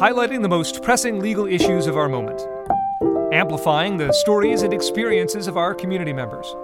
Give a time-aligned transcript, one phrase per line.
[0.00, 2.40] highlighting the most pressing legal issues of our moment,
[3.34, 6.56] amplifying the stories and experiences of our community members,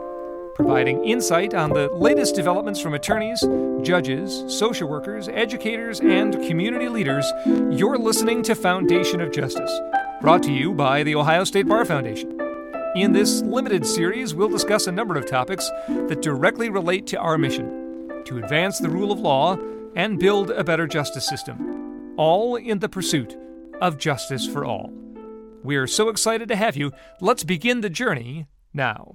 [0.55, 3.39] providing insight on the latest developments from attorneys,
[3.83, 7.31] judges, social workers, educators, and community leaders.
[7.45, 9.81] You're listening to Foundation of Justice,
[10.23, 12.41] brought to you by the Ohio State Bar Foundation.
[12.95, 17.37] In this limited series, we'll discuss a number of topics that directly relate to our
[17.37, 19.59] mission to advance the rule of law
[19.95, 21.76] and build a better justice system,
[22.17, 23.37] all in the pursuit
[23.81, 24.93] of justice for all.
[25.63, 26.93] We're so excited to have you.
[27.21, 29.15] Let's begin the journey now.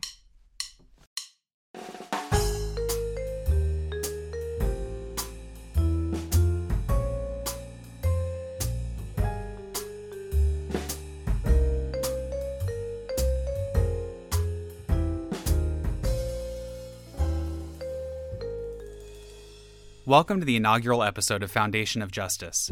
[20.06, 22.70] Welcome to the inaugural episode of Foundation of Justice.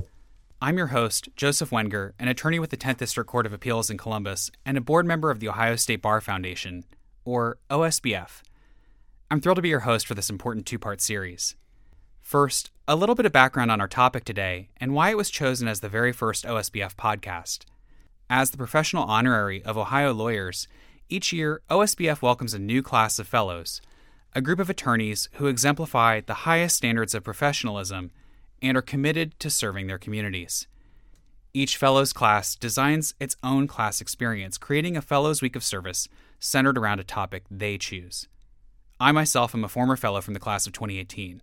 [0.61, 3.97] I'm your host, Joseph Wenger, an attorney with the 10th District Court of Appeals in
[3.97, 6.83] Columbus and a board member of the Ohio State Bar Foundation,
[7.23, 8.41] or OSBF.
[9.31, 11.55] I'm thrilled to be your host for this important two part series.
[12.21, 15.69] First, a little bit of background on our topic today and why it was chosen
[15.69, 17.59] as the very first OSBF podcast.
[18.30, 20.67] As the professional honorary of Ohio lawyers,
[21.07, 23.81] each year OSBF welcomes a new class of fellows
[24.35, 28.11] a group of attorneys who exemplify the highest standards of professionalism
[28.61, 30.67] and are committed to serving their communities.
[31.53, 36.07] Each Fellows class designs its own class experience, creating a Fellows Week of Service
[36.39, 38.27] centered around a topic they choose.
[38.99, 41.41] I myself am a former fellow from the class of 2018,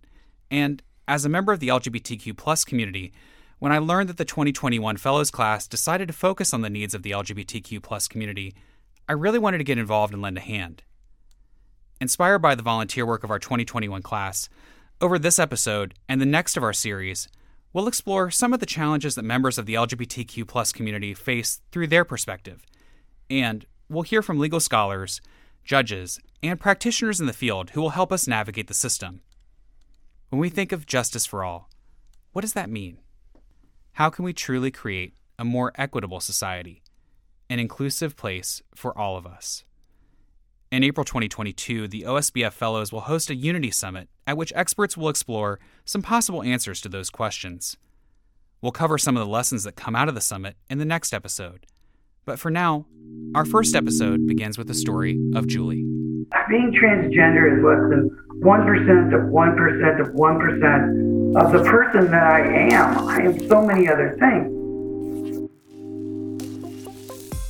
[0.49, 3.11] and as a member of the LGBTQ community,
[3.59, 7.03] when I learned that the 2021 Fellows class decided to focus on the needs of
[7.03, 8.53] the LGBTQ community,
[9.09, 10.83] I really wanted to get involved and lend a hand.
[11.99, 14.49] Inspired by the volunteer work of our 2021 class,
[14.99, 17.27] over this episode and the next of our series,
[17.71, 22.03] we'll explore some of the challenges that members of the LGBTQ community face through their
[22.03, 22.65] perspective.
[23.29, 25.21] And we'll hear from legal scholars,
[25.63, 29.21] judges, and practitioners in the field who will help us navigate the system.
[30.29, 31.69] When we think of justice for all,
[32.33, 32.97] what does that mean?
[33.93, 36.81] How can we truly create a more equitable society,
[37.49, 39.63] an inclusive place for all of us?
[40.69, 45.07] In April 2022, the OSBF Fellows will host a Unity Summit at which experts will
[45.07, 47.77] explore some possible answers to those questions.
[48.61, 51.13] We'll cover some of the lessons that come out of the summit in the next
[51.13, 51.67] episode.
[52.25, 52.85] But for now,
[53.33, 55.85] our first episode begins with the story of Julie.
[56.49, 58.09] Being transgender is less than
[58.41, 62.41] 1% of 1% of 1% of the person that I
[62.73, 63.07] am.
[63.07, 64.66] I am so many other things.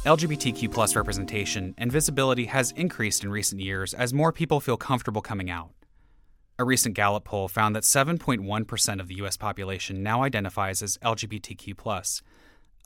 [0.07, 5.22] LGBTQ plus representation and visibility has increased in recent years as more people feel comfortable
[5.22, 5.72] coming out.
[6.57, 9.35] A recent Gallup poll found that 7.1% of the U.S.
[9.35, 12.22] population now identifies as LGBTQ,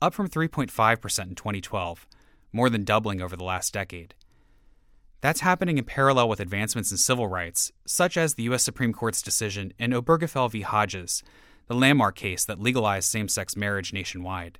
[0.01, 2.07] up from 3.5% in 2012,
[2.51, 4.15] more than doubling over the last decade.
[5.21, 8.63] That's happening in parallel with advancements in civil rights, such as the U.S.
[8.63, 10.61] Supreme Court's decision in Obergefell v.
[10.61, 11.21] Hodges,
[11.67, 14.57] the landmark case that legalized same sex marriage nationwide.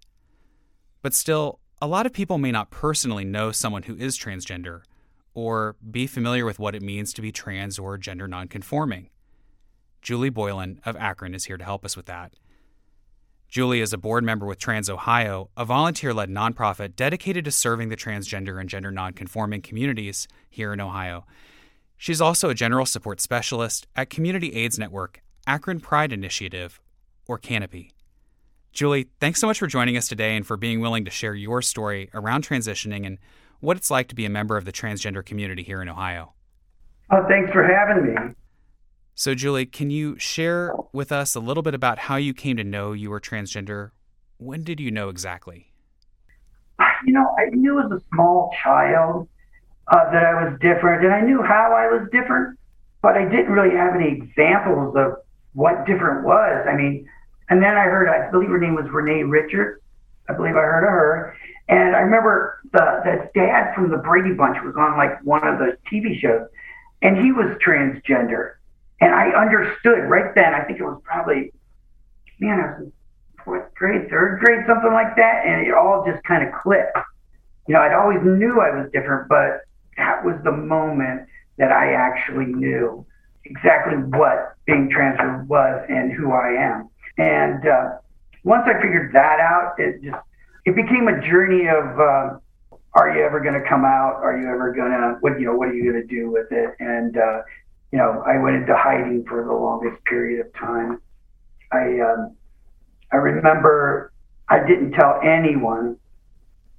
[1.02, 4.82] But still, a lot of people may not personally know someone who is transgender
[5.34, 9.10] or be familiar with what it means to be trans or gender nonconforming.
[10.02, 12.34] Julie Boylen of Akron is here to help us with that.
[13.48, 17.90] Julie is a board member with Trans Ohio, a volunteer led nonprofit dedicated to serving
[17.90, 21.26] the transgender and gender nonconforming communities here in Ohio.
[21.98, 26.80] She's also a general support specialist at Community AIDS Network, Akron Pride Initiative,
[27.28, 27.90] or CANAPI.
[28.72, 31.62] Julie, thanks so much for joining us today and for being willing to share your
[31.62, 33.18] story around transitioning and
[33.60, 36.34] what it's like to be a member of the transgender community here in Ohio.
[37.12, 38.34] Oh, thanks for having me.
[39.14, 42.64] So, Julie, can you share with us a little bit about how you came to
[42.64, 43.92] know you were transgender?
[44.38, 45.74] When did you know exactly?
[47.06, 49.28] You know, I knew as a small child
[49.92, 52.58] uh, that I was different, and I knew how I was different,
[53.02, 55.18] but I didn't really have any examples of
[55.54, 56.66] what different was.
[56.68, 57.08] I mean,
[57.52, 59.82] and then I heard, I believe her name was Renee Richards.
[60.30, 61.38] I believe I heard of her.
[61.68, 65.60] And I remember the, the dad from the Brady Bunch was on like one of
[65.60, 66.48] the TV shows,
[67.02, 68.54] and he was transgender.
[69.02, 71.52] And I understood right then, I think it was probably,
[72.40, 72.94] man, I was in
[73.44, 75.46] fourth grade, third grade, something like that.
[75.46, 76.98] And it all just kind of clicked.
[77.68, 79.68] You know, I'd always knew I was different, but
[79.98, 81.28] that was the moment
[81.58, 83.06] that I actually knew
[83.44, 86.91] exactly what being transgender was and who I am.
[87.22, 87.90] And uh,
[88.44, 90.18] once I figured that out, it just
[90.66, 92.40] it became a journey of uh,
[92.94, 94.16] are you ever going to come out?
[94.24, 96.52] Are you ever going to what you know what are you going to do with
[96.52, 96.76] it?
[96.80, 97.42] And uh,
[97.92, 101.00] you know, I went into hiding for the longest period of time.
[101.72, 102.36] I um,
[103.12, 104.12] I remember
[104.50, 105.98] I didn't tell anyone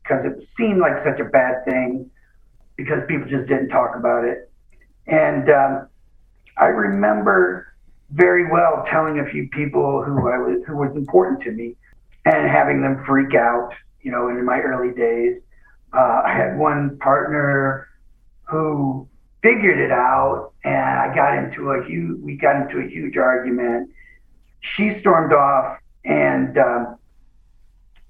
[0.03, 2.11] because it seemed like such a bad thing
[2.77, 4.51] because people just didn't talk about it.
[5.07, 5.89] And um,
[6.57, 7.72] I remember
[8.13, 11.77] very well telling a few people who I was who was important to me
[12.25, 13.71] and having them freak out.
[14.03, 15.41] You know, in my early days,
[15.93, 17.89] uh, I had one partner
[18.45, 19.09] who
[19.43, 23.91] figured it out, and I got into a huge we got into a huge argument.
[24.61, 26.97] She stormed off, and um,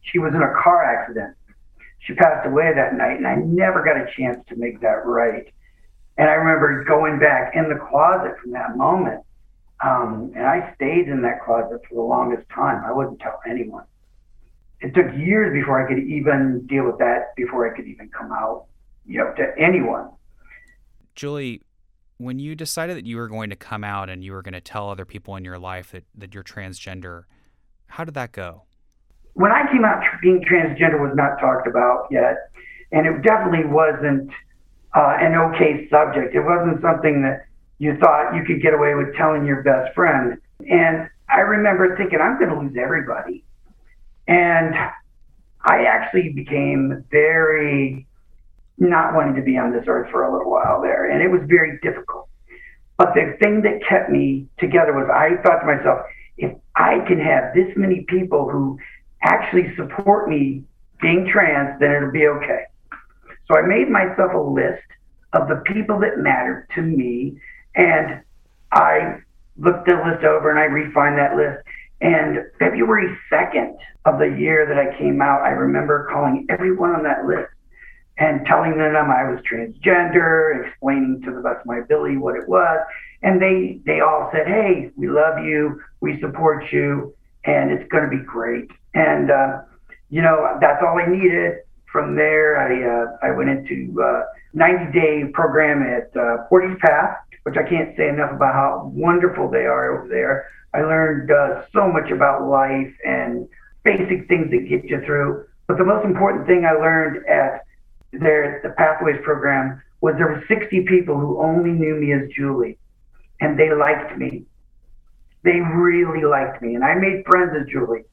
[0.03, 1.37] she was in a car accident.
[2.01, 5.53] She passed away that night, and I never got a chance to make that right.
[6.19, 9.23] And I remember going back in the closet from that moment.
[9.85, 12.85] Um, and I stayed in that closet for the longest time.
[12.85, 13.85] I wouldn't tell anyone.
[14.81, 18.33] It took years before I could even deal with that, before I could even come
[18.33, 18.67] out,
[19.07, 20.11] you know, to anyone.
[21.15, 21.63] Julie,
[22.19, 24.61] when you decided that you were going to come out and you were going to
[24.61, 27.25] tell other people in your life that, that you're transgender,
[27.87, 28.63] how did that go?
[29.35, 32.37] When I came out, being transgender was not talked about yet.
[32.93, 34.31] And it definitely wasn't
[34.95, 36.35] uh, an okay subject.
[36.35, 37.47] It wasn't something that
[37.83, 40.39] you thought you could get away with telling your best friend.
[40.71, 43.43] And I remember thinking, I'm going to lose everybody.
[44.29, 44.73] And
[45.65, 48.07] I actually became very
[48.79, 51.11] not wanting to be on this earth for a little while there.
[51.11, 52.29] And it was very difficult.
[52.99, 56.07] But the thing that kept me together was I thought to myself,
[56.39, 58.79] if I can have this many people who
[59.23, 60.63] actually support me
[61.01, 62.63] being trans, then it'll be okay.
[63.51, 64.87] So I made myself a list
[65.33, 67.41] of the people that mattered to me,
[67.75, 68.23] and
[68.73, 69.19] I
[69.57, 71.65] looked the list over and I refined that list.
[72.01, 73.77] And February 2nd
[74.07, 77.53] of the year that I came out, I remember calling everyone on that list
[78.19, 82.49] and telling them I was transgender, explaining to the best of my ability what it
[82.49, 82.85] was.
[83.23, 85.81] And they, they all said, Hey, we love you.
[86.01, 87.15] We support you.
[87.45, 88.71] And it's going to be great.
[88.95, 89.63] And, uh,
[90.11, 91.59] you know, that's all I needed.
[91.91, 94.23] From there, I, uh, I went into a uh,
[94.55, 99.51] 90 day program at uh, Portage Path, which I can't say enough about how wonderful
[99.51, 100.49] they are over there.
[100.75, 103.49] I learned uh, so much about life and
[103.85, 105.47] basic things that get you through.
[105.67, 107.65] But the most important thing I learned at
[108.13, 112.79] there, the Pathways program, was there were 60 people who only knew me as Julie,
[113.41, 114.45] and they liked me.
[115.45, 118.05] They really liked me, and I made friends as Julie,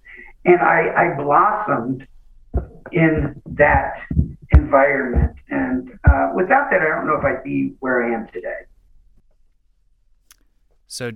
[0.45, 2.07] and I, I blossomed
[2.91, 3.93] in that
[4.51, 5.35] environment.
[5.49, 8.65] And uh, without that, I don't know if I'd be where I am today.
[10.89, 11.11] So,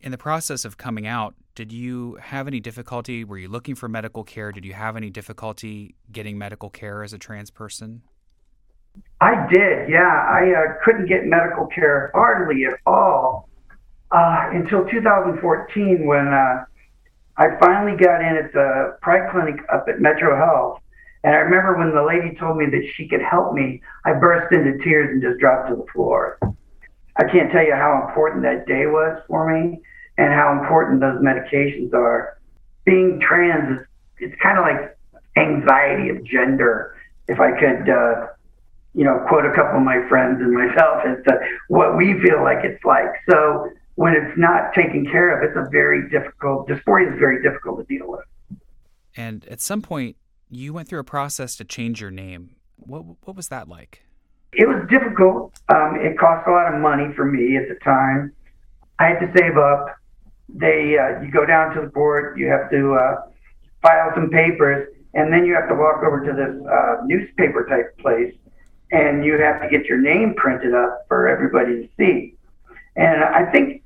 [0.00, 3.22] in the process of coming out, did you have any difficulty?
[3.22, 4.50] Were you looking for medical care?
[4.50, 8.02] Did you have any difficulty getting medical care as a trans person?
[9.20, 10.26] I did, yeah.
[10.28, 13.48] I uh, couldn't get medical care hardly at all
[14.10, 16.64] uh, until 2014 when uh,
[17.36, 20.80] I finally got in at the Pride Clinic up at Metro Health.
[21.22, 24.52] And I remember when the lady told me that she could help me, I burst
[24.52, 26.36] into tears and just dropped to the floor.
[27.16, 29.80] I can't tell you how important that day was for me
[30.18, 32.38] and how important those medications are.
[32.84, 33.86] Being trans is
[34.18, 34.96] it's kind of like
[35.36, 36.96] anxiety of gender.
[37.26, 38.26] If I could uh,
[38.94, 41.38] you know, quote a couple of my friends and myself as to
[41.68, 43.10] what we feel like it's like.
[43.28, 47.80] So when it's not taken care of, it's a very difficult, dysphoria is very difficult
[47.80, 48.24] to deal with.
[49.16, 50.16] And at some point,
[50.48, 52.56] you went through a process to change your name.
[52.76, 54.02] What, what was that like?
[54.56, 55.52] It was difficult.
[55.68, 58.32] Um, it cost a lot of money for me at the time.
[58.98, 59.86] I had to save up.
[60.48, 63.16] They, uh, you go down to the board, you have to uh,
[63.82, 67.96] file some papers, and then you have to walk over to this uh, newspaper type
[67.98, 68.34] place
[68.94, 72.34] and you have to get your name printed up for everybody to see.
[72.96, 73.82] And I think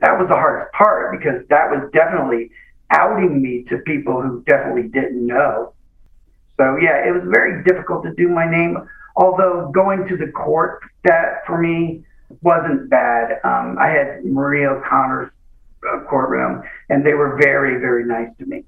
[0.00, 2.50] that was the hardest part because that was definitely
[2.90, 5.72] outing me to people who definitely didn't know.
[6.56, 8.78] So yeah, it was very difficult to do my name.
[9.16, 12.04] Although going to the court, that for me
[12.42, 13.40] wasn't bad.
[13.44, 15.30] Um, I had Maria O'Connor's
[15.88, 18.64] uh, courtroom, and they were very, very nice to me.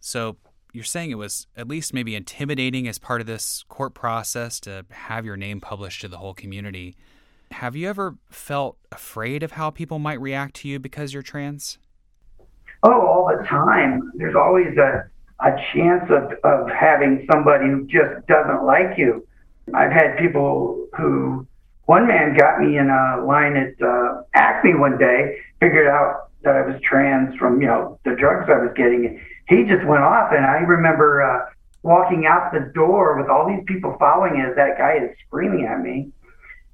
[0.00, 0.36] So
[0.72, 4.86] you're saying it was at least maybe intimidating as part of this court process to
[4.90, 6.96] have your name published to the whole community.
[7.50, 11.78] Have you ever felt afraid of how people might react to you because you're trans?
[12.82, 14.10] Oh, all the time.
[14.14, 15.04] There's always a,
[15.40, 19.26] a chance of, of having somebody who just doesn't like you.
[19.74, 21.46] I've had people who,
[21.86, 26.56] one man got me in a line at uh, Acme one day, figured out that
[26.56, 30.32] I was trans from, you know, the drugs I was getting he just went off.
[30.32, 31.46] And I remember uh,
[31.82, 35.80] walking out the door with all these people following as that guy is screaming at
[35.80, 36.10] me.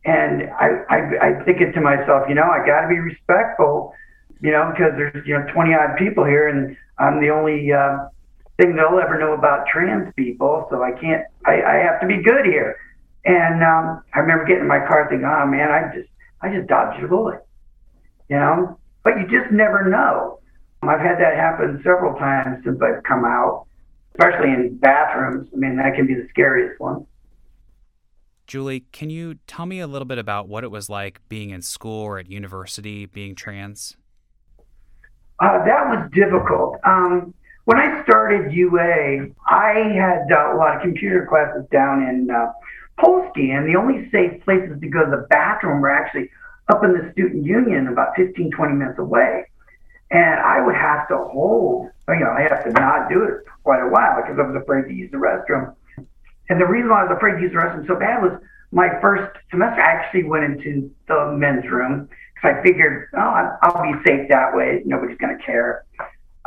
[0.05, 3.93] And I, I, I thinking to myself, you know, I got to be respectful,
[4.41, 8.09] you know, because there's, you know, 20 odd people here and I'm the only uh,
[8.59, 10.67] thing they'll ever know about trans people.
[10.71, 12.77] So I can't, I, I have to be good here.
[13.25, 16.09] And um, I remember getting in my car thinking, oh man, I just,
[16.43, 17.47] I just dodged a bullet,
[18.29, 18.79] you know?
[19.05, 20.41] But you just never know.
[20.83, 23.67] I've had that happen several times since I've come out,
[24.13, 25.49] especially in bathrooms.
[25.53, 27.07] I mean, that can be the scariest one.
[28.47, 31.63] Julie, can you tell me a little bit about what it was like being in
[31.63, 33.97] school or at university being trans?
[35.41, 36.77] Uh, that was difficult.
[36.85, 37.35] Um,
[37.69, 42.51] when I started UA, I had uh, a lot of computer classes down in uh,
[42.99, 46.31] Polsky, and the only safe places to go to the bathroom were actually
[46.73, 49.45] up in the student union about 15, 20 minutes away.
[50.11, 53.53] And I would have to hold, you know, I have to not do it for
[53.63, 55.75] quite a while because I was afraid to use the restroom.
[56.49, 58.33] And the reason why I was afraid to use the restroom so bad was
[58.73, 63.83] my first semester, I actually went into the men's room because I figured, oh, I'll
[63.83, 64.81] be safe that way.
[64.87, 65.85] Nobody's going to care.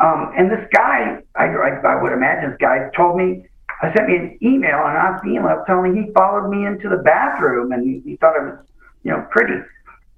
[0.02, 3.46] Um, and this guy, I, I, I would imagine this guy told me,
[3.82, 7.02] I sent me an email, an honest email telling me he followed me into the
[7.04, 8.60] bathroom and he, he thought I was,
[9.04, 9.62] you know, pretty.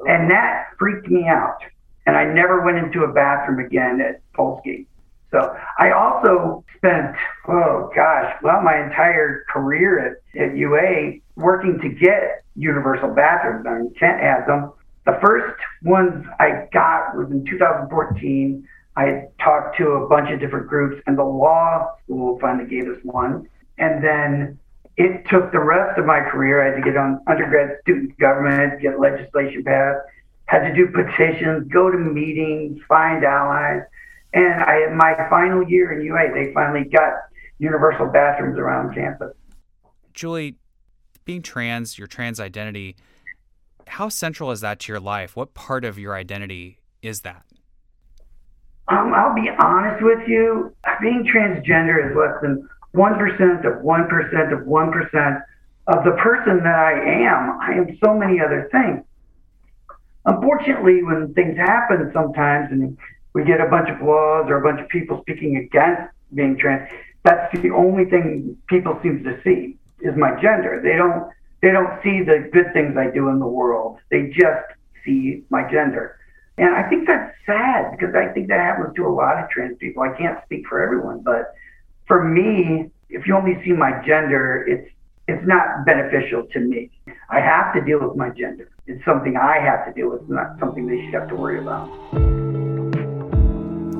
[0.07, 1.57] And that freaked me out.
[2.05, 4.85] And I never went into a bathroom again at Polsky.
[5.31, 7.15] So I also spent,
[7.47, 13.65] oh gosh, well, my entire career at, at UA working to get universal bathrooms.
[13.67, 14.71] I mean, Kent has them.
[15.05, 18.67] The first ones I got was in 2014.
[18.95, 22.99] I talked to a bunch of different groups, and the law school finally gave us
[23.03, 23.47] one.
[23.77, 24.59] And then
[24.97, 26.61] it took the rest of my career.
[26.61, 29.99] I had to get on undergrad student government, get legislation passed,
[30.45, 33.81] had to do petitions, go to meetings, find allies.
[34.33, 37.13] And I, my final year in UA, they finally got
[37.57, 39.33] universal bathrooms around campus.
[40.13, 40.57] Julie,
[41.25, 42.95] being trans, your trans identity,
[43.87, 45.35] how central is that to your life?
[45.35, 47.45] What part of your identity is that?
[48.87, 50.75] Um, I'll be honest with you.
[51.01, 55.43] Being transgender is less than 1% of 1% of 1%
[55.87, 57.59] of the person that I am.
[57.61, 59.03] I am so many other things.
[60.25, 62.97] Unfortunately, when things happen sometimes and
[63.33, 66.89] we get a bunch of laws or a bunch of people speaking against being trans,
[67.23, 70.81] that's the only thing people seem to see is my gender.
[70.83, 73.99] They don't they don't see the good things I do in the world.
[74.11, 74.65] They just
[75.05, 76.19] see my gender.
[76.57, 79.77] And I think that's sad because I think that happens to a lot of trans
[79.79, 80.03] people.
[80.03, 81.55] I can't speak for everyone, but
[82.07, 84.89] for me, if you only see my gender, it's
[85.27, 86.91] it's not beneficial to me.
[87.29, 88.69] I have to deal with my gender.
[88.87, 91.87] It's something I have to deal with, not something they should have to worry about.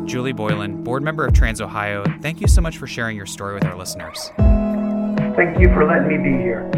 [0.05, 3.53] Julie Boylen, board member of Trans Ohio, thank you so much for sharing your story
[3.53, 4.31] with our listeners.
[5.37, 6.69] Thank you for letting me be here.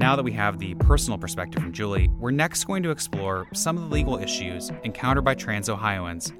[0.00, 3.76] Now that we have the personal perspective from Julie, we're next going to explore some
[3.76, 6.32] of the legal issues encountered by trans Ohioans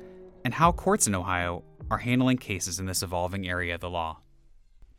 [0.47, 4.21] and how courts in Ohio are handling cases in this evolving area of the law.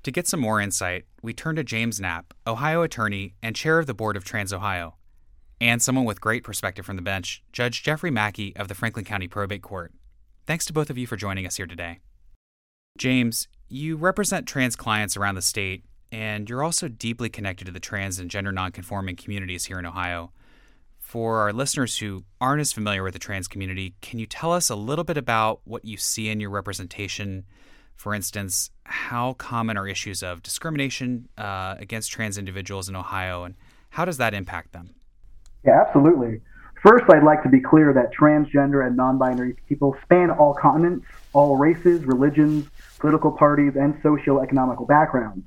[0.03, 3.88] To get some more insight, we turn to James Knapp, Ohio attorney and chair of
[3.88, 4.96] the board of Trans Ohio,
[5.60, 9.27] and someone with great perspective from the bench, Judge Jeffrey Mackey of the Franklin County
[9.27, 9.91] Probate Court.
[10.46, 11.98] Thanks to both of you for joining us here today.
[12.96, 17.80] James, you represent trans clients around the state, and you're also deeply connected to the
[17.80, 20.32] trans and gender nonconforming communities here in Ohio.
[21.00, 24.70] For our listeners who aren't as familiar with the trans community, can you tell us
[24.70, 27.46] a little bit about what you see in your representation?
[27.96, 33.56] For instance, how common are issues of discrimination uh, against trans individuals in Ohio, and
[33.89, 34.96] how does that impact them?
[35.65, 36.41] Yeah, absolutely.
[36.82, 41.06] First, I'd like to be clear that transgender and non binary people span all continents,
[41.34, 45.46] all races, religions, political parties, and socio-economical backgrounds.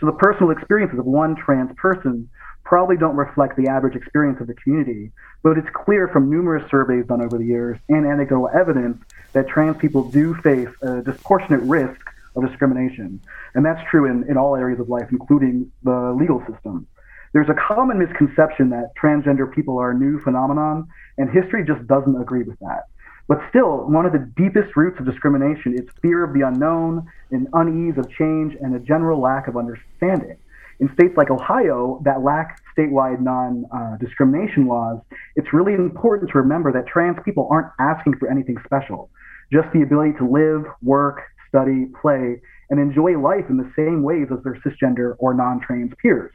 [0.00, 2.28] So the personal experiences of one trans person
[2.64, 7.06] probably don't reflect the average experience of the community, but it's clear from numerous surveys
[7.06, 8.98] done over the years and anecdotal evidence
[9.32, 12.00] that trans people do face a disproportionate risk
[12.36, 13.20] of discrimination.
[13.54, 16.86] And that's true in, in all areas of life, including the legal system.
[17.32, 20.86] There's a common misconception that transgender people are a new phenomenon,
[21.18, 22.84] and history just doesn't agree with that.
[23.26, 27.48] But still, one of the deepest roots of discrimination is fear of the unknown, an
[27.54, 30.36] unease of change, and a general lack of understanding.
[30.80, 35.00] In states like Ohio that lack statewide non uh, discrimination laws,
[35.36, 39.08] it's really important to remember that trans people aren't asking for anything special,
[39.52, 42.40] just the ability to live, work, study, play,
[42.70, 46.32] and enjoy life in the same ways as their cisgender or non trans peers.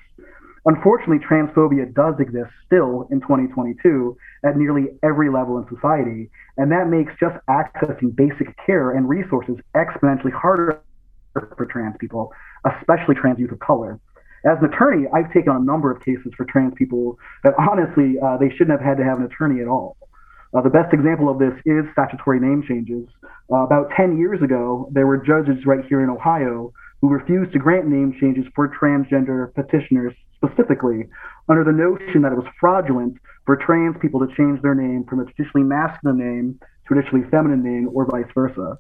[0.66, 6.90] Unfortunately, transphobia does exist still in 2022 at nearly every level in society, and that
[6.90, 10.82] makes just accessing basic care and resources exponentially harder
[11.34, 12.32] for trans people,
[12.66, 14.00] especially trans youth of color.
[14.46, 18.16] As an attorney, I've taken on a number of cases for trans people that honestly
[18.20, 19.98] uh, they shouldn't have had to have an attorney at all.
[20.54, 23.08] Uh, the best example of this is statutory name changes.
[23.52, 27.60] Uh, about 10 years ago, there were judges right here in Ohio who refused to
[27.60, 31.06] grant name changes for transgender petitioners specifically
[31.48, 35.20] under the notion that it was fraudulent for trans people to change their name from
[35.20, 38.78] a traditionally masculine name to a traditionally feminine name or vice versa.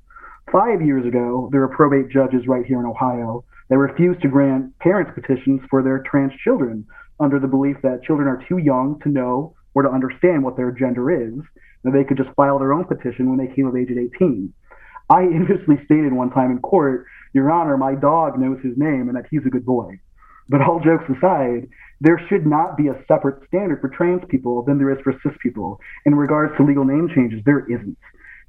[0.51, 4.77] Five years ago, there were probate judges right here in Ohio that refused to grant
[4.79, 6.85] parents' petitions for their trans children
[7.19, 10.71] under the belief that children are too young to know or to understand what their
[10.71, 11.39] gender is,
[11.83, 14.51] and they could just file their own petition when they came of age at 18.
[15.09, 19.15] I infamously stated one time in court, Your Honor, my dog knows his name and
[19.15, 19.99] that he's a good boy.
[20.50, 21.70] But all jokes aside,
[22.01, 25.34] there should not be a separate standard for trans people than there is for cis
[25.41, 25.79] people.
[26.06, 27.98] In regards to legal name changes, there isn't.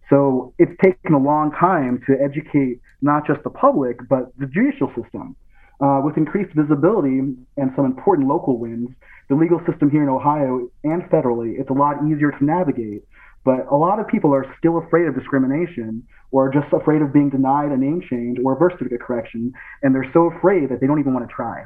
[0.09, 4.89] So it's taken a long time to educate not just the public, but the judicial
[5.01, 5.37] system.
[5.81, 7.21] Uh, with increased visibility
[7.57, 8.91] and some important local wins,
[9.29, 13.03] the legal system here in Ohio and federally, it's a lot easier to navigate.
[13.45, 17.31] But a lot of people are still afraid of discrimination or just afraid of being
[17.31, 19.53] denied a name change or a birth certificate correction,
[19.83, 21.65] and they're so afraid that they don't even want to try.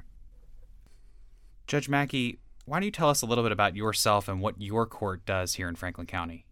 [1.66, 4.86] Judge Mackey, why don't you tell us a little bit about yourself and what your
[4.86, 6.44] court does here in Franklin County?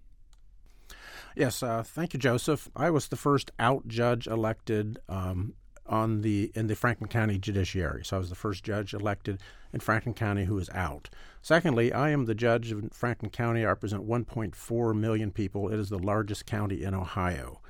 [1.35, 2.69] Yes, uh, thank you, Joseph.
[2.77, 5.55] I was the first out judge elected um,
[5.87, 8.05] on the in the Franklin County Judiciary.
[8.05, 9.41] So I was the first judge elected
[9.73, 11.09] in Franklin County who is out.
[11.41, 13.63] Secondly, I am the judge of Franklin County.
[13.63, 15.69] I represent 1.4 million people.
[15.69, 17.61] It is the largest county in Ohio.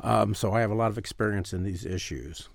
[0.00, 2.48] Um, so I have a lot of experience in these issues.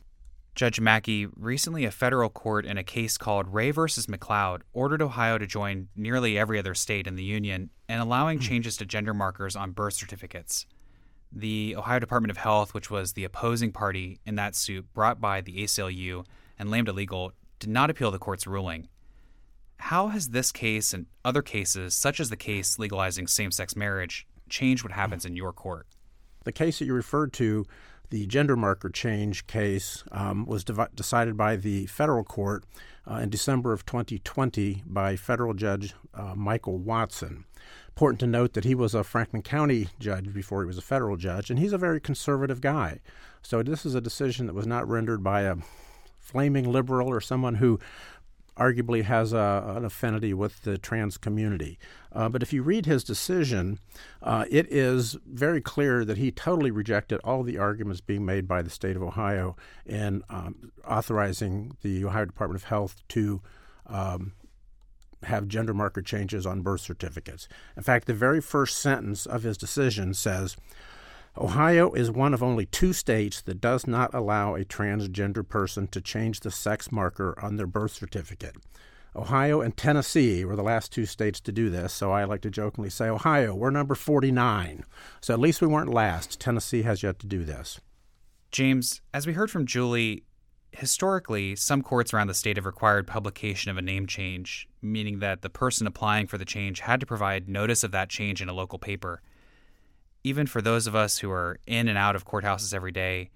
[0.53, 5.37] Judge Mackey, recently a federal court in a case called Ray versus McCloud ordered Ohio
[5.37, 8.43] to join nearly every other state in the union and allowing hmm.
[8.43, 10.65] changes to gender markers on birth certificates.
[11.31, 15.39] The Ohio Department of Health, which was the opposing party in that suit brought by
[15.39, 16.25] the ACLU
[16.59, 18.89] and Lambda Legal, did not appeal the court's ruling.
[19.77, 24.27] How has this case and other cases, such as the case legalizing same sex marriage,
[24.49, 25.87] changed what happens in your court?
[26.43, 27.65] The case that you referred to
[28.11, 32.65] the gender marker change case um, was dev- decided by the federal court
[33.09, 37.45] uh, in December of 2020 by federal judge uh, Michael Watson.
[37.87, 41.17] Important to note that he was a Franklin County judge before he was a federal
[41.17, 42.99] judge, and he's a very conservative guy.
[43.41, 45.55] So this is a decision that was not rendered by a
[46.19, 47.79] flaming liberal or someone who
[48.57, 51.79] arguably has a, an affinity with the trans community.
[52.11, 53.79] Uh, but if you read his decision,
[54.21, 58.61] uh, it is very clear that he totally rejected all the arguments being made by
[58.61, 63.41] the state of Ohio in um, authorizing the Ohio Department of Health to
[63.87, 64.33] um,
[65.23, 67.47] have gender marker changes on birth certificates.
[67.77, 70.57] In fact, the very first sentence of his decision says,
[71.37, 76.01] Ohio is one of only two states that does not allow a transgender person to
[76.01, 78.55] change the sex marker on their birth certificate.
[79.15, 82.49] Ohio and Tennessee were the last two states to do this, so I like to
[82.49, 84.83] jokingly say, Ohio, we're number 49.
[85.21, 86.39] So at least we weren't last.
[86.39, 87.79] Tennessee has yet to do this.
[88.51, 90.23] James, as we heard from Julie,
[90.71, 95.41] historically, some courts around the state have required publication of a name change, meaning that
[95.41, 98.53] the person applying for the change had to provide notice of that change in a
[98.53, 99.21] local paper
[100.23, 103.29] even for those of us who are in and out of courthouses every day,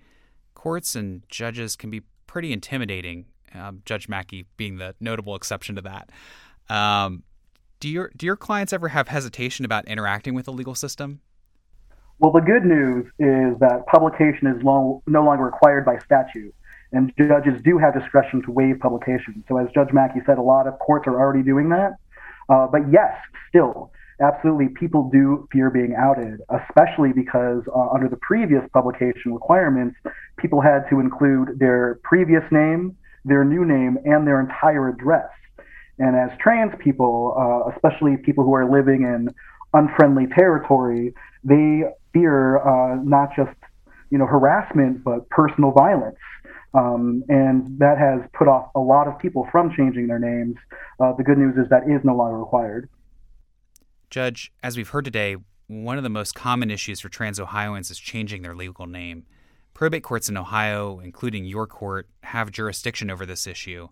[0.53, 3.25] courts and judges can be pretty intimidating.
[3.53, 6.09] Um, Judge Mackey being the notable exception to that.
[6.69, 7.23] Um,
[7.79, 11.21] do your do your clients ever have hesitation about interacting with the legal system?
[12.19, 16.55] Well, the good news is that publication is no longer required by statute,
[16.93, 19.43] and judges do have discretion to waive publication.
[19.47, 21.93] So, as Judge Mackey said, a lot of courts are already doing that.
[22.47, 23.17] Uh, but yes,
[23.49, 29.97] still, absolutely people do fear being outed, especially because uh, under the previous publication requirements,
[30.37, 35.29] people had to include their previous name, their new name, and their entire address.
[35.99, 39.29] And as trans people, uh, especially people who are living in
[39.73, 43.55] unfriendly territory, they fear uh, not just
[44.11, 46.17] you know harassment but personal violence.
[46.73, 50.55] Um, and that has put off a lot of people from changing their names.
[50.99, 52.89] Uh, the good news is that is no longer required.
[54.09, 55.37] Judge, as we've heard today,
[55.67, 59.25] one of the most common issues for trans Ohioans is changing their legal name.
[59.73, 63.89] Probate courts in Ohio, including your court, have jurisdiction over this issue.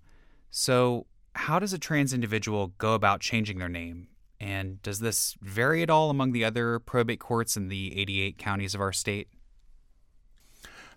[0.49, 4.08] So, how does a trans individual go about changing their name?
[4.39, 8.76] And does this vary at all among the other probate courts in the 88 counties
[8.76, 9.30] of our state?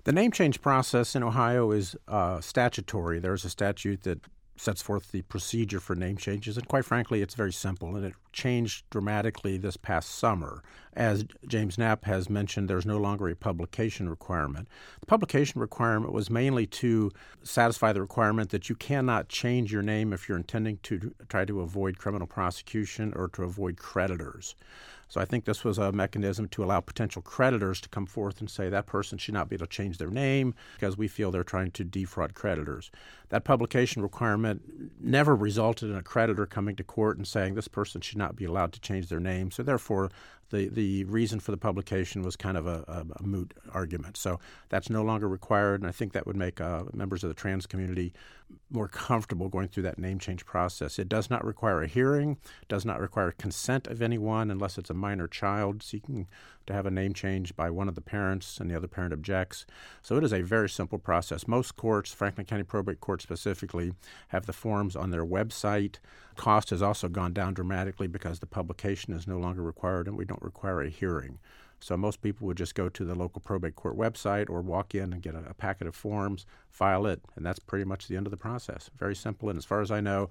[0.05, 3.19] The name change process in Ohio is uh, statutory.
[3.19, 4.21] There's a statute that
[4.57, 6.57] sets forth the procedure for name changes.
[6.57, 7.95] And quite frankly, it's very simple.
[7.95, 10.63] And it changed dramatically this past summer.
[10.95, 14.69] As James Knapp has mentioned, there's no longer a publication requirement.
[15.01, 17.11] The publication requirement was mainly to
[17.43, 21.61] satisfy the requirement that you cannot change your name if you're intending to try to
[21.61, 24.55] avoid criminal prosecution or to avoid creditors.
[25.09, 28.51] So I think this was a mechanism to allow potential creditors to come forth and
[28.51, 31.45] say that person should not be able to change their name because we feel they're
[31.45, 32.91] trying to defraud creditors.
[33.29, 34.63] That publication requirement
[35.01, 38.45] never resulted in a creditor coming to court and saying this person should not be
[38.45, 39.51] allowed to change their name.
[39.51, 40.11] So therefore,
[40.51, 44.17] the, the reason for the publication was kind of a, a, a moot argument.
[44.17, 47.35] So that's no longer required, and I think that would make uh, members of the
[47.35, 48.13] trans community
[48.71, 50.99] more comfortable going through that name change process.
[50.99, 54.95] It does not require a hearing, does not require consent of anyone unless it's a
[54.95, 56.29] minor child seeking
[56.67, 59.67] to have a name change by one of the parents and the other parent objects.
[60.03, 61.49] So it is a very simple process.
[61.49, 63.93] Most courts, Franklin County Probate Court specifically,
[64.29, 65.97] have the forms on their website.
[66.37, 70.25] Cost has also gone down dramatically because the publication is no longer required and we
[70.25, 71.39] don't require a hearing.
[71.81, 75.13] So most people would just go to the local probate court website or walk in
[75.13, 78.27] and get a, a, packet of forms, file it, and that's pretty much the end
[78.27, 78.91] of the process.
[78.99, 80.29] Very simple, and as far as I know,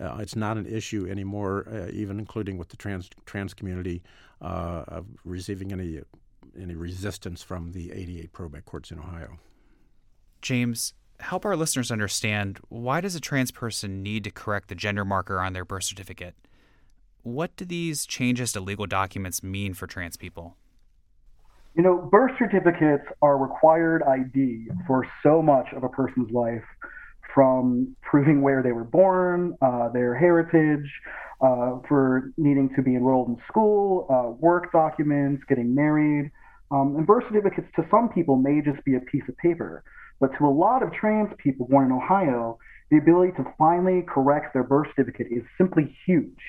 [0.00, 4.02] uh, it's not an issue anymore, uh, even including with the trans trans community
[4.40, 6.00] uh, of receiving any
[6.58, 9.38] any resistance from the 88 probate courts in Ohio.
[10.42, 15.04] James, help our listeners understand why does a trans person need to correct the gender
[15.04, 16.34] marker on their birth certificate?
[17.22, 20.56] What do these changes to legal documents mean for trans people?
[21.74, 26.62] You know, birth certificates are required ID for so much of a person's life,
[27.34, 30.88] from proving where they were born, uh, their heritage,
[31.40, 36.30] uh, for needing to be enrolled in school, uh, work documents, getting married.
[36.70, 39.82] Um, and birth certificates to some people may just be a piece of paper,
[40.20, 42.58] but to a lot of trans people born in Ohio,
[42.90, 46.40] the ability to finally correct their birth certificate is simply huge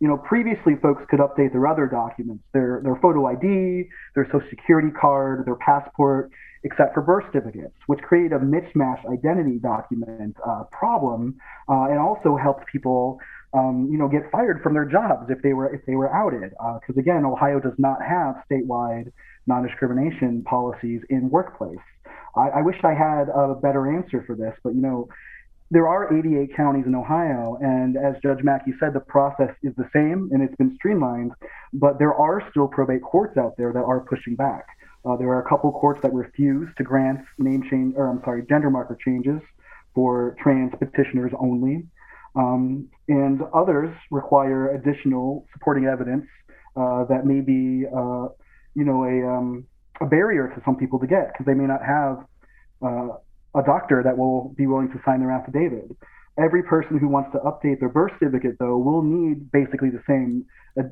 [0.00, 4.40] you know, previously folks could update their other documents, their their photo ID, their social
[4.48, 6.30] security card, their passport,
[6.64, 11.36] except for birth certificates, which create a mismatched identity document uh, problem,
[11.68, 13.18] uh, and also helped people,
[13.52, 16.50] um, you know, get fired from their jobs if they were if they were outed.
[16.50, 19.12] Because uh, again, Ohio does not have statewide
[19.46, 21.76] non-discrimination policies in workplace.
[22.36, 25.08] I, I wish I had a better answer for this, but you know,
[25.72, 29.88] there are 88 counties in Ohio, and as Judge Mackey said, the process is the
[29.92, 31.32] same and it's been streamlined,
[31.72, 34.66] but there are still probate courts out there that are pushing back.
[35.04, 38.44] Uh, there are a couple courts that refuse to grant name change, or I'm sorry,
[38.48, 39.40] gender marker changes
[39.94, 41.86] for trans petitioners only,
[42.34, 46.26] um, and others require additional supporting evidence
[46.76, 48.28] uh, that may be, uh,
[48.74, 49.66] you know, a, um,
[50.00, 52.24] a barrier to some people to get because they may not have
[52.82, 53.08] uh,
[53.54, 55.96] a doctor that will be willing to sign their affidavit.
[56.38, 60.46] Every person who wants to update their birth certificate, though, will need basically the same
[60.78, 60.84] uh,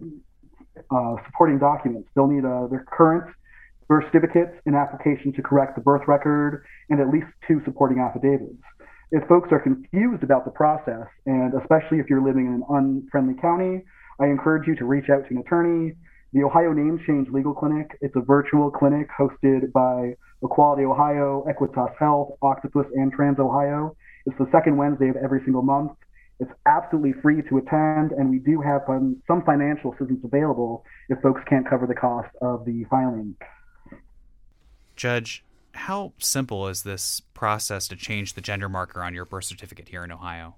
[0.94, 2.08] uh supporting documents.
[2.14, 3.34] They'll need uh, their current
[3.88, 8.62] birth certificate, an application to correct the birth record, and at least two supporting affidavits.
[9.10, 13.40] If folks are confused about the process, and especially if you're living in an unfriendly
[13.40, 13.84] county,
[14.20, 15.94] I encourage you to reach out to an attorney.
[16.34, 21.96] The Ohio Name Change Legal Clinic, it's a virtual clinic hosted by Equality Ohio, Equitas
[21.98, 23.96] Health, Octopus, and Trans Ohio.
[24.26, 25.92] It's the second Wednesday of every single month.
[26.38, 31.18] It's absolutely free to attend, and we do have um, some financial assistance available if
[31.20, 33.34] folks can't cover the cost of the filing.
[34.96, 39.88] Judge, how simple is this process to change the gender marker on your birth certificate
[39.88, 40.56] here in Ohio?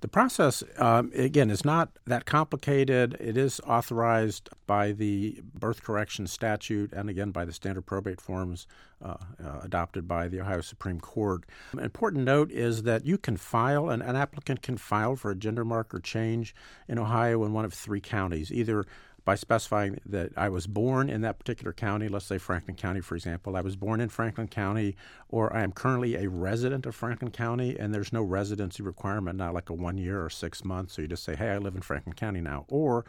[0.00, 3.16] The process, um, again, is not that complicated.
[3.20, 8.66] It is authorized by the birth correction statute and again by the standard probate forms
[9.02, 11.44] uh, uh, adopted by the Ohio Supreme Court.
[11.72, 15.34] An important note is that you can file, an, an applicant can file for a
[15.34, 16.54] gender marker change
[16.88, 18.84] in Ohio in one of three counties, either
[19.24, 23.14] by specifying that I was born in that particular county, let's say Franklin County, for
[23.14, 23.56] example.
[23.56, 24.96] I was born in Franklin County,
[25.28, 29.54] or I am currently a resident of Franklin County, and there's no residency requirement, not
[29.54, 30.94] like a one year or six months.
[30.94, 32.64] So you just say, hey, I live in Franklin County now.
[32.68, 33.04] Or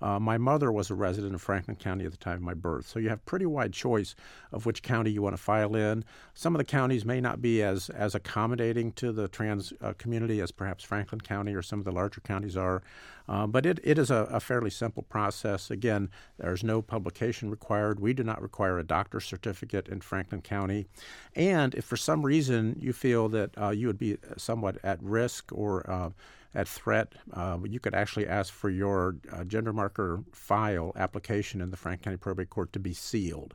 [0.00, 2.86] uh, my mother was a resident of Franklin County at the time of my birth.
[2.86, 4.14] So you have pretty wide choice
[4.52, 6.04] of which county you want to file in.
[6.34, 10.40] Some of the counties may not be as, as accommodating to the trans uh, community
[10.40, 12.82] as perhaps Franklin County or some of the larger counties are.
[13.28, 15.70] Uh, but it, it is a, a, fairly simple process.
[15.70, 17.98] Again, there's no publication required.
[17.98, 20.86] We do not require a doctor's certificate in Franklin County.
[21.34, 25.50] And if for some reason you feel that uh, you would be somewhat at risk
[25.52, 26.10] or uh,
[26.54, 31.70] at threat, uh, you could actually ask for your uh, gender marker file application in
[31.70, 33.54] the Franklin County Probate Court to be sealed.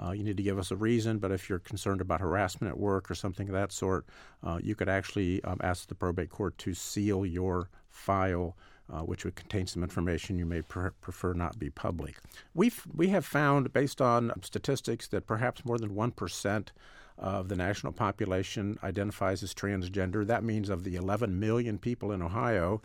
[0.00, 2.78] Uh, you need to give us a reason, but if you're concerned about harassment at
[2.78, 4.06] work or something of that sort,
[4.44, 8.56] uh, you could actually um, ask the probate court to seal your file.
[8.90, 12.16] Uh, which would contain some information you may pre- prefer not be public.
[12.54, 16.68] We've, we have found, based on statistics, that perhaps more than 1%
[17.18, 20.26] of the national population identifies as transgender.
[20.26, 22.80] That means of the 11 million people in Ohio,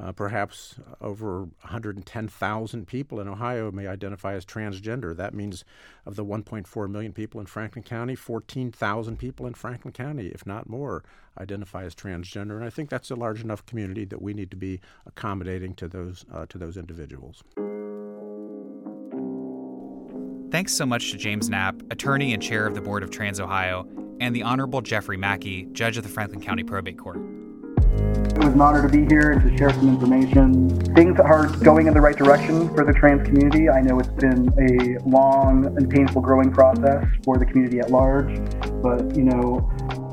[0.00, 5.16] Uh, perhaps over 110,000 people in Ohio may identify as transgender.
[5.16, 5.64] That means
[6.06, 10.68] of the 1.4 million people in Franklin County, 14,000 people in Franklin County, if not
[10.68, 11.02] more,
[11.36, 12.56] identify as transgender.
[12.56, 15.88] And I think that's a large enough community that we need to be accommodating to
[15.88, 17.42] those uh, to those individuals.
[20.50, 23.86] Thanks so much to James Knapp, attorney and chair of the board of Trans Ohio,
[24.20, 27.20] and the Honorable Jeffrey Mackey, judge of the Franklin County Probate Court.
[28.48, 30.70] It was an honor to be here and to share some information.
[30.94, 33.68] Things are going in the right direction for the trans community.
[33.68, 38.38] I know it's been a long and painful growing process for the community at large,
[38.80, 39.68] but you know,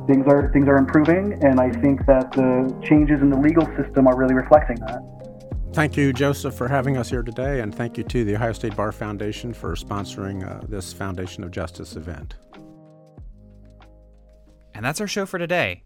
[0.06, 4.06] things are things are improving, and I think that the changes in the legal system
[4.06, 5.00] are really reflecting that.
[5.72, 8.76] Thank you, Joseph, for having us here today, and thank you to the Ohio State
[8.76, 12.36] Bar Foundation for sponsoring uh, this Foundation of Justice event.
[14.74, 15.84] And that's our show for today.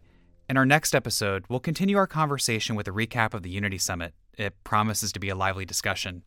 [0.49, 4.15] In our next episode, we'll continue our conversation with a recap of the Unity Summit.
[4.35, 6.23] It promises to be a lively discussion.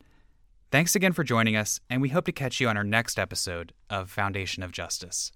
[0.70, 3.72] Thanks again for joining us, and we hope to catch you on our next episode
[3.90, 5.32] of Foundation of Justice.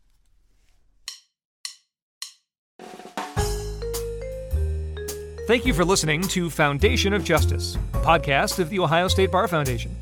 [5.49, 9.49] Thank you for listening to Foundation of Justice, a podcast of the Ohio State Bar
[9.49, 9.97] Foundation.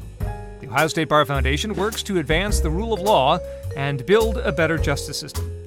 [0.60, 3.38] The Ohio State Bar Foundation works to advance the rule of law
[3.78, 5.63] and build a better justice system.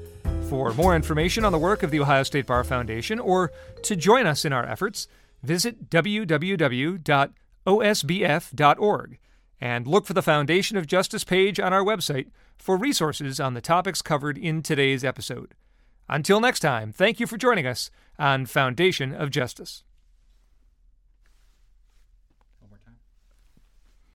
[0.49, 3.51] For more information on the work of the Ohio State Bar Foundation or
[3.83, 5.09] to join us in our efforts,
[5.43, 7.07] visit www.osbf.org
[9.59, 13.61] and look for the Foundation of Justice page on our website for resources on the
[13.61, 15.53] topics covered in today's episode.
[16.07, 19.83] Until next time, thank you for joining us on Foundation of Justice.